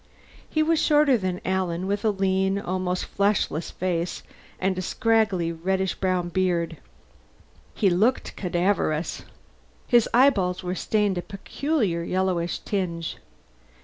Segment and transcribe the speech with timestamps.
[0.49, 4.23] He was shorter than Alan, with a lean, almost fleshless face
[4.59, 6.77] and a scraggly reddish brown beard.
[7.75, 9.21] He looked cadaverous.
[9.85, 13.17] His eyeballs were stained a peculiar yellowish tinge.